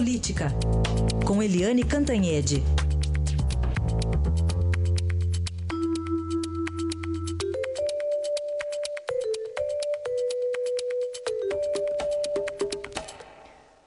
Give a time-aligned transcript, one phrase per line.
[0.00, 0.48] Política,
[1.26, 2.62] com Eliane Cantanhede.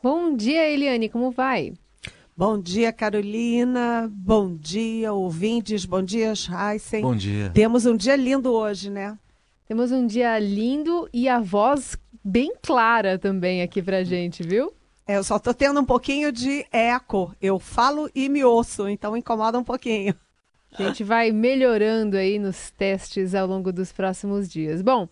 [0.03, 1.73] Bom dia, Eliane, como vai?
[2.37, 4.07] Bom dia, Carolina.
[4.13, 5.83] Bom dia, ouvintes.
[5.83, 7.01] Bom dia, Heisen.
[7.01, 7.49] Bom dia.
[7.55, 9.17] Temos um dia lindo hoje, né?
[9.67, 14.71] Temos um dia lindo e a voz bem clara também aqui pra gente, viu?
[15.05, 17.35] É, eu só tô tendo um pouquinho de eco.
[17.41, 20.15] Eu falo e me ouço, então incomoda um pouquinho.
[20.77, 24.81] A gente vai melhorando aí nos testes ao longo dos próximos dias.
[24.81, 25.07] Bom,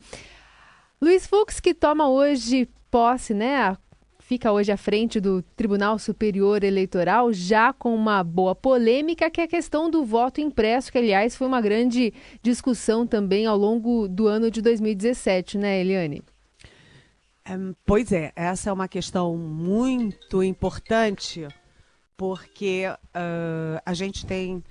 [1.00, 3.78] Luiz Fux que toma hoje posse, né?
[4.20, 9.44] Fica hoje à frente do Tribunal Superior Eleitoral, já com uma boa polêmica, que é
[9.44, 14.28] a questão do voto impresso, que, aliás, foi uma grande discussão também ao longo do
[14.28, 16.24] ano de 2017, né, Eliane?
[17.86, 21.48] Pois é, essa é uma questão muito importante,
[22.16, 24.64] porque uh, a gente tem.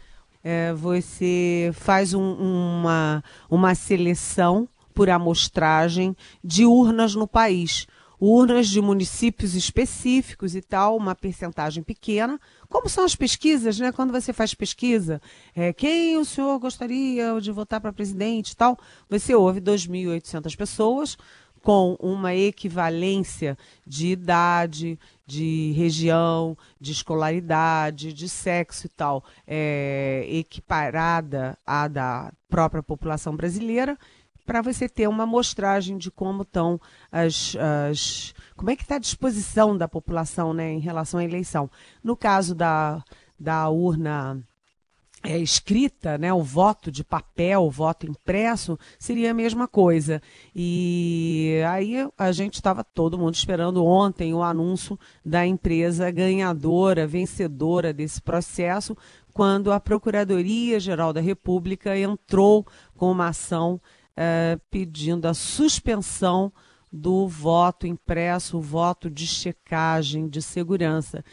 [0.43, 7.87] Uh, você faz um, uma, uma seleção por amostragem de urnas no país.
[8.21, 13.93] Urnas de municípios específicos e tal, uma percentagem pequena, como são as pesquisas, né?
[13.93, 15.23] Quando você faz pesquisa,
[15.57, 18.79] é, quem o senhor gostaria de votar para presidente e tal,
[19.09, 21.17] você ouve 2.800 pessoas,
[21.63, 31.57] com uma equivalência de idade, de região, de escolaridade, de sexo e tal, é, equiparada
[31.67, 33.97] à da própria população brasileira,
[34.45, 36.81] para você ter uma amostragem de como estão
[37.13, 37.55] as,
[37.91, 41.71] as como é que está a disposição da população né, em relação à eleição.
[42.03, 43.05] No caso da,
[43.39, 44.43] da urna
[45.31, 50.21] é, escrita, né, o voto de papel, o voto impresso, seria a mesma coisa.
[50.55, 57.93] E aí a gente estava todo mundo esperando ontem o anúncio da empresa ganhadora, vencedora
[57.93, 58.97] desse processo,
[59.33, 62.67] quando a Procuradoria-Geral da República entrou
[62.97, 63.81] com uma ação
[64.17, 66.53] é, pedindo a suspensão
[66.93, 71.25] do voto impresso, o voto de checagem de segurança.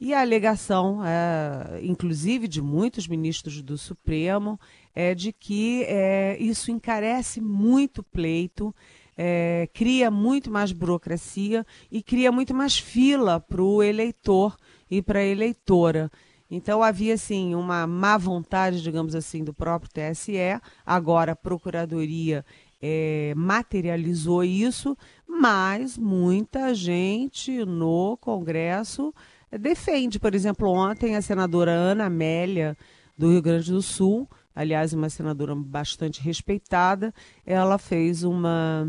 [0.00, 4.58] E a alegação, é, inclusive de muitos ministros do Supremo,
[4.94, 8.74] é de que é, isso encarece muito pleito,
[9.16, 14.56] é, cria muito mais burocracia e cria muito mais fila para o eleitor
[14.90, 16.10] e para a eleitora.
[16.50, 20.60] Então havia assim uma má vontade, digamos assim, do próprio TSE.
[20.84, 22.44] Agora a Procuradoria
[22.80, 24.96] é, materializou isso,
[25.26, 29.12] mas muita gente no Congresso
[29.58, 30.18] defende.
[30.18, 32.76] Por exemplo, ontem a senadora Ana Amélia,
[33.16, 37.12] do Rio Grande do Sul, aliás, uma senadora bastante respeitada,
[37.46, 38.88] ela fez uma,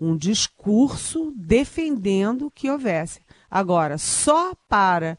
[0.00, 3.20] um discurso defendendo que houvesse.
[3.50, 5.18] Agora, só para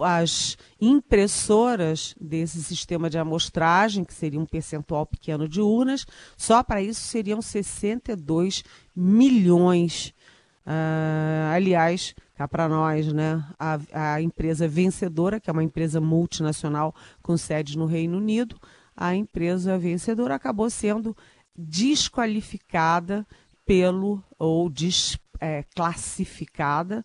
[0.00, 6.04] as impressoras desse sistema de amostragem, que seria um percentual pequeno de urnas,
[6.36, 10.12] só para isso seriam 62 milhões.
[10.66, 13.44] Uh, aliás, cá para nós, né?
[13.58, 13.80] A,
[14.14, 18.56] a, empresa vencedora, que é uma empresa multinacional com sede no Reino Unido,
[18.96, 21.16] a empresa vencedora acabou sendo
[21.56, 23.26] desqualificada
[23.66, 27.04] pelo ou desclassificada é,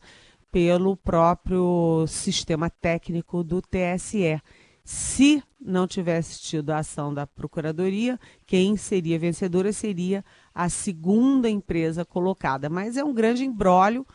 [0.51, 4.39] pelo próprio sistema técnico do TSE.
[4.85, 10.23] Se não tivesse tido a ação da Procuradoria, quem seria vencedora seria
[10.53, 12.69] a segunda empresa colocada.
[12.69, 14.05] Mas é um grande embrólio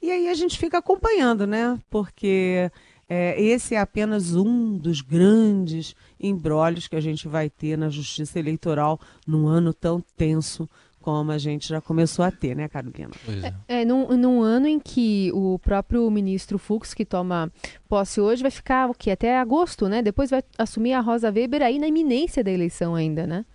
[0.00, 1.78] e aí a gente fica acompanhando, né?
[1.90, 2.70] Porque
[3.08, 8.38] é, esse é apenas um dos grandes embrólios que a gente vai ter na justiça
[8.38, 10.68] eleitoral num ano tão tenso
[11.00, 13.12] como a gente já começou a ter, né, Carolina?
[13.66, 17.50] É, é num, num, ano em que o próprio ministro Fux, que toma
[17.88, 19.12] posse hoje, vai ficar o quê?
[19.12, 20.02] Até agosto, né?
[20.02, 23.46] Depois vai assumir a Rosa Weber aí na iminência da eleição ainda, né?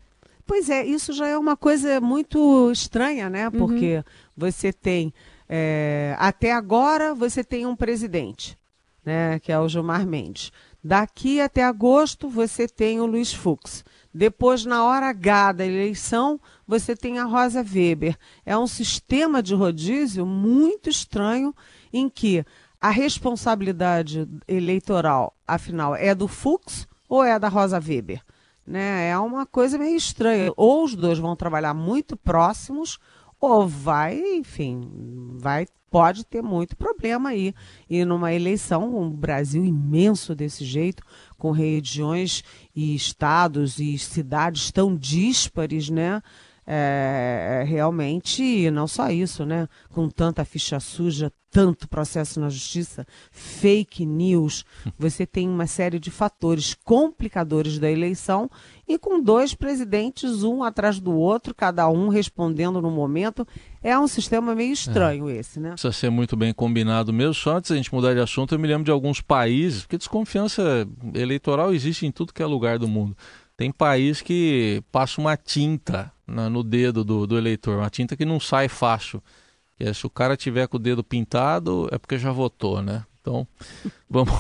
[0.47, 3.47] Pois é, isso já é uma coisa muito estranha, né?
[3.49, 3.51] Uhum.
[3.51, 4.03] Porque uhum.
[4.35, 5.13] você tem
[5.47, 8.57] é, até agora você tem um presidente,
[9.05, 10.51] né, que é o Gilmar Mendes.
[10.83, 13.85] Daqui até agosto você tem o Luiz Fux.
[14.13, 18.17] Depois, na hora H da eleição, você tem a Rosa Weber.
[18.45, 21.55] É um sistema de rodízio muito estranho
[21.91, 22.45] em que
[22.79, 28.21] a responsabilidade eleitoral, afinal, é do Fux ou é da Rosa Weber?
[28.67, 29.07] Né?
[29.09, 30.51] É uma coisa meio estranha.
[30.57, 32.99] Ou os dois vão trabalhar muito próximos,
[33.45, 34.89] ou vai, enfim,
[35.35, 37.53] vai pode ter muito problema aí.
[37.89, 41.03] E numa eleição, um Brasil imenso desse jeito,
[41.37, 42.41] com regiões
[42.73, 46.21] e estados e cidades tão díspares, né?
[46.65, 49.67] é, realmente, não só isso, né?
[49.89, 54.65] Com tanta ficha suja, tanto processo na justiça, fake news,
[54.97, 58.49] você tem uma série de fatores complicadores da eleição
[58.93, 63.47] e com dois presidentes, um atrás do outro, cada um respondendo no momento.
[63.81, 65.37] É um sistema meio estranho é.
[65.37, 65.71] esse, né?
[65.71, 67.33] Precisa ser muito bem combinado mesmo.
[67.33, 70.87] Só antes da gente mudar de assunto, eu me lembro de alguns países, porque desconfiança
[71.15, 73.17] eleitoral existe em tudo que é lugar do mundo.
[73.57, 78.39] Tem país que passa uma tinta no dedo do, do eleitor, uma tinta que não
[78.39, 79.21] sai fácil.
[79.79, 83.03] E se o cara tiver com o dedo pintado, é porque já votou, né?
[83.23, 83.47] Então,
[84.09, 84.33] vamos,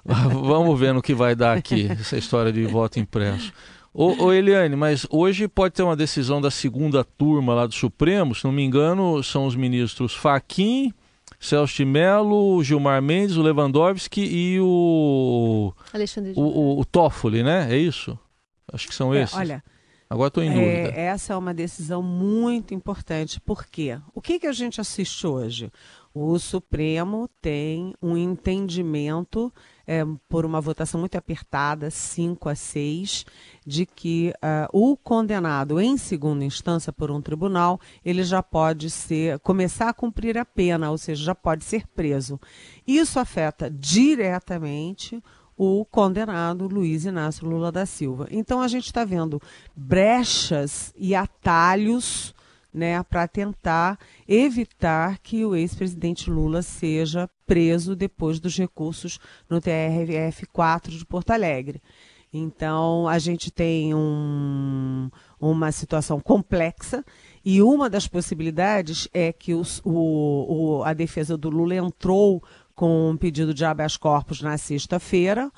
[0.02, 3.52] vamos ver no que vai dar aqui, essa história de voto impresso.
[3.92, 8.34] Ô, ô, Eliane, mas hoje pode ter uma decisão da segunda turma lá do Supremo,
[8.34, 10.94] se não me engano, são os ministros Faquim,
[11.38, 15.74] Celso de Mello, Gilmar Mendes, o Lewandowski e o.
[15.92, 17.68] Alexandre o, o, o Toffoli, né?
[17.70, 18.18] É isso?
[18.72, 19.36] Acho que são é, esses.
[19.36, 19.62] Olha.
[20.08, 20.70] Agora estou em dúvida.
[20.70, 23.40] É, essa é uma decisão muito importante.
[23.40, 23.98] Por quê?
[24.14, 25.70] O que, que a gente assiste hoje?
[26.18, 29.52] O Supremo tem um entendimento,
[29.86, 33.26] é, por uma votação muito apertada, 5 a 6,
[33.66, 39.38] de que uh, o condenado em segunda instância por um tribunal, ele já pode ser
[39.40, 42.40] começar a cumprir a pena, ou seja, já pode ser preso.
[42.86, 45.22] Isso afeta diretamente
[45.54, 48.26] o condenado Luiz Inácio Lula da Silva.
[48.30, 49.38] Então a gente está vendo
[49.76, 52.34] brechas e atalhos
[52.76, 59.18] né, para tentar evitar que o ex-presidente Lula seja preso depois dos recursos
[59.48, 61.80] no TRF4 de Porto Alegre.
[62.30, 65.08] Então, a gente tem um,
[65.40, 67.02] uma situação complexa
[67.42, 72.42] e uma das possibilidades é que os, o, o, a defesa do Lula entrou
[72.74, 75.50] com um pedido de habeas corpus na sexta-feira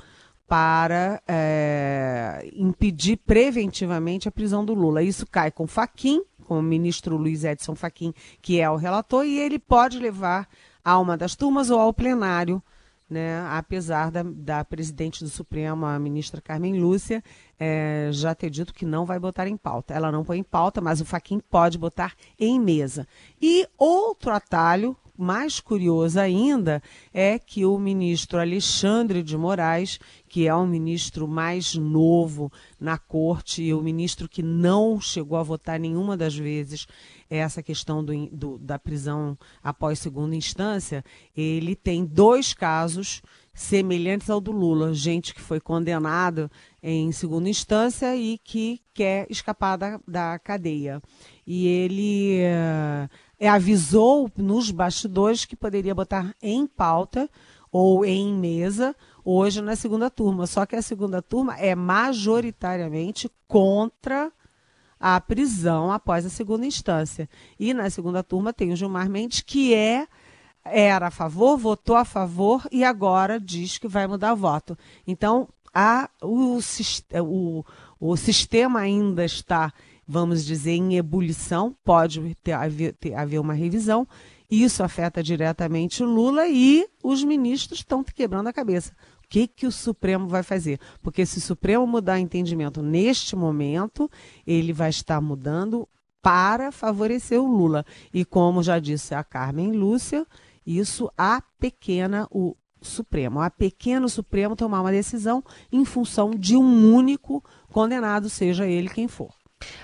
[0.47, 5.03] para é, impedir preventivamente a prisão do Lula.
[5.03, 9.39] Isso cai com Faquim, com o ministro Luiz Edson Faquim, que é o relator, e
[9.39, 10.49] ele pode levar
[10.83, 12.63] a uma das turmas ou ao plenário,
[13.09, 17.23] né, apesar da, da presidente do Supremo, a ministra Carmen Lúcia,
[17.59, 19.93] é, já ter dito que não vai botar em pauta.
[19.93, 23.07] Ela não põe em pauta, mas o Faquim pode botar em mesa.
[23.41, 26.81] E outro atalho, mais curioso ainda
[27.13, 29.99] é que o ministro Alexandre de Moraes,
[30.29, 35.43] que é o ministro mais novo na corte e o ministro que não chegou a
[35.43, 36.87] votar nenhuma das vezes
[37.29, 41.05] essa questão do, do, da prisão após segunda instância,
[41.37, 43.21] ele tem dois casos
[43.53, 46.49] semelhantes ao do Lula, gente que foi condenada
[46.81, 51.03] em segunda instância e que quer escapar da, da cadeia.
[51.45, 52.39] E ele
[53.39, 57.31] é, avisou nos bastidores que poderia botar em pauta
[57.71, 58.95] ou em mesa
[59.25, 60.47] hoje na segunda turma.
[60.47, 64.33] Só que a segunda turma é majoritariamente contra
[64.99, 67.29] a prisão após a segunda instância.
[67.59, 70.07] E na segunda turma tem o Gilmar Mendes, que é
[70.65, 74.77] era a favor, votou a favor e agora diz que vai mudar o voto.
[75.07, 76.59] Então, a, o,
[77.23, 77.65] o,
[78.01, 79.73] o sistema ainda está
[80.09, 84.09] vamos dizer, em ebulição, pode ter, haver, ter, haver uma revisão.
[84.51, 88.93] Isso afeta diretamente o Lula e os ministros estão quebrando a cabeça.
[89.23, 90.81] O que, que o Supremo vai fazer?
[91.03, 94.11] Porque se o Supremo mudar entendimento neste momento,
[94.47, 95.87] ele vai estar mudando
[96.23, 97.85] para favorecer o Lula.
[98.13, 100.27] E como já disse a Carmen Lúcia,
[100.65, 106.95] isso a pequena o Supremo, a pequeno Supremo tomar uma decisão em função de um
[106.95, 109.35] único condenado, seja ele quem for.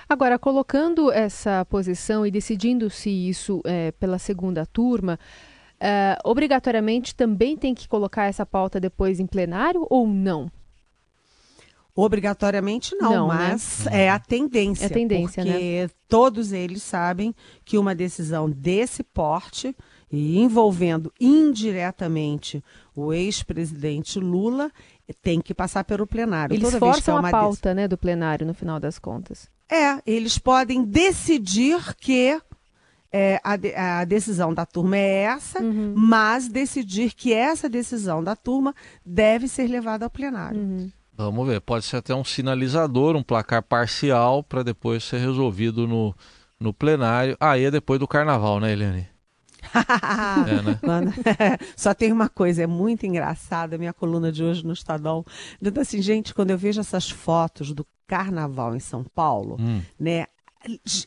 [0.09, 5.19] Agora, colocando essa posição e decidindo se isso é, pela segunda turma,
[5.81, 10.51] é, obrigatoriamente também tem que colocar essa pauta depois em plenário ou não?
[11.97, 13.35] Obrigatoriamente não, não né?
[13.51, 14.05] mas né?
[14.05, 14.85] é a tendência.
[14.85, 15.91] É a tendência, porque né?
[16.09, 19.77] todos eles sabem que uma decisão desse porte
[20.11, 22.63] e envolvendo indiretamente
[22.95, 24.71] o ex-presidente Lula
[25.13, 26.55] tem que passar pelo plenário.
[26.55, 29.49] Eles Toda forçam a pauta né, do plenário no final das contas.
[29.71, 32.41] É, eles podem decidir que
[33.13, 35.95] é, a, de, a, decisão da turma é essa, uhum.
[35.97, 40.61] mas decidir que essa decisão da turma deve ser levada ao plenário.
[40.61, 40.91] Uhum.
[41.17, 46.15] Vamos ver, pode ser até um sinalizador, um placar parcial para depois ser resolvido no,
[46.59, 47.37] no plenário.
[47.39, 49.14] Aí ah, é depois do carnaval, né, Eliane?
[50.49, 50.79] é, né?
[50.83, 51.13] Mano,
[51.77, 55.25] só tem uma coisa, é muito engraçada a minha coluna de hoje no Estadão.
[55.61, 59.81] Dizendo assim, gente, quando eu vejo essas fotos do carnaval em São Paulo, hum.
[59.99, 60.27] né?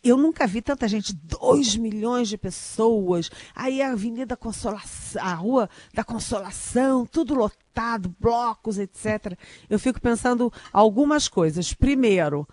[0.04, 3.32] Eu nunca vi tanta gente, 2 milhões de pessoas.
[3.56, 9.36] Aí a Avenida Consolação, a Rua da Consolação, tudo lotado, blocos, etc.
[9.68, 11.74] Eu fico pensando algumas coisas.
[11.74, 12.48] Primeiro,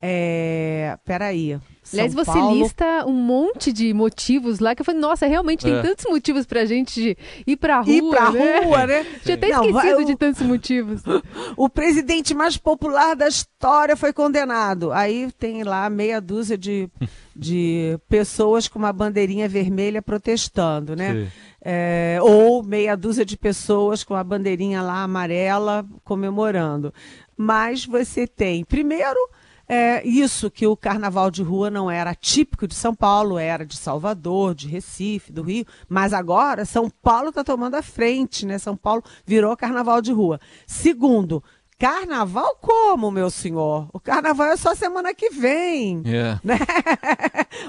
[0.00, 1.58] É, peraí.
[1.82, 2.58] São Aliás, você Paulo...
[2.62, 5.82] lista um monte de motivos lá que eu falei, nossa, realmente tem É.
[5.82, 7.92] tantos motivos pra gente ir pra rua.
[7.94, 8.58] Ir pra né?
[8.60, 9.06] rua, né?
[9.24, 11.02] Tinha até Não, esquecido o- de tantos motivos.
[11.56, 14.92] O presidente mais popular da história foi condenado.
[14.92, 16.88] Aí tem lá meia dúzia de,
[17.34, 21.30] de pessoas com uma bandeirinha vermelha protestando, né?
[21.64, 26.92] É, ou meia dúzia de pessoas com a bandeirinha lá amarela comemorando.
[27.36, 29.18] Mas você tem, primeiro,
[29.68, 33.76] é, isso que o carnaval de rua não era típico de São Paulo, era de
[33.76, 38.58] Salvador, de Recife, do Rio, mas agora São Paulo está tomando a frente, né?
[38.58, 40.40] São Paulo virou carnaval de rua.
[40.66, 41.42] Segundo,
[41.78, 43.88] carnaval como, meu senhor?
[43.92, 46.38] O carnaval é só semana que vem É.
[46.42, 46.58] né?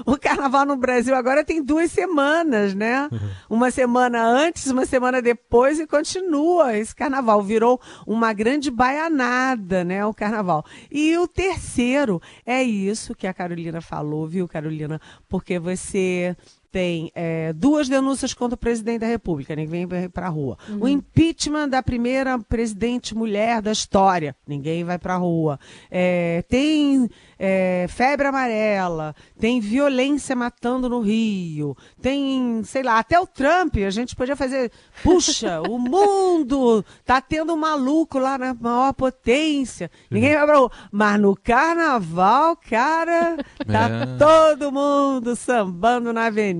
[0.06, 3.08] o carnaval no Brasil agora tem duas semanas, né?
[3.48, 6.76] Uma semana antes, uma semana depois e continua.
[6.76, 10.04] Esse carnaval virou uma grande baianada, né?
[10.04, 10.64] O carnaval.
[10.90, 15.00] E o terceiro é isso que a Carolina falou, viu, Carolina?
[15.28, 16.36] Porque você
[16.70, 20.58] tem é, duas denúncias contra o presidente da República, ninguém vai para a rua.
[20.80, 25.58] O impeachment da primeira presidente mulher da história, ninguém vai para a rua.
[25.90, 27.08] É, tem
[27.38, 33.90] é, febre amarela, tem violência matando no Rio, tem, sei lá, até o Trump, a
[33.90, 34.70] gente podia fazer,
[35.02, 40.72] puxa, o mundo tá tendo um maluco lá na maior potência, ninguém vai pra rua.
[40.92, 44.06] Mas no carnaval, cara, tá É.
[44.18, 46.57] todo mundo sambando na avenida.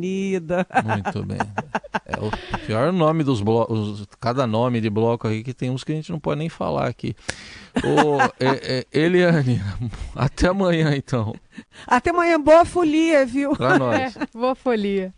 [0.85, 1.39] Muito bem.
[2.07, 2.31] É o
[2.67, 6.11] pior nome dos blocos, cada nome de bloco aí que tem uns que a gente
[6.11, 7.15] não pode nem falar aqui.
[7.85, 9.61] Ô, é, é, Eliane,
[10.15, 11.35] até amanhã então,
[11.87, 13.55] Até amanhã, boa folia, viu?
[13.57, 14.17] pra nós.
[14.17, 15.13] É, boa folia.